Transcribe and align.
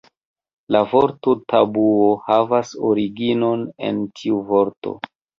La 0.75 0.79
vorto 0.93 1.33
tabuo 1.53 2.07
havas 2.29 2.71
originon 2.93 3.67
en 3.91 3.99
tiu 4.21 4.41
vorto. 4.49 4.95